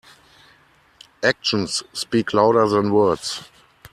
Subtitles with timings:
[1.21, 3.47] Actions speak louder than words.